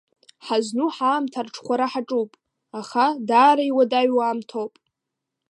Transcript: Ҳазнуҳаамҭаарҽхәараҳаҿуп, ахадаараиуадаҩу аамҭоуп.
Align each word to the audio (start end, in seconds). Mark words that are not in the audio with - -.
Ҳазнуҳаамҭаарҽхәараҳаҿуп, 0.45 2.31
ахадаараиуадаҩу 2.79 4.19
аамҭоуп. 4.21 4.73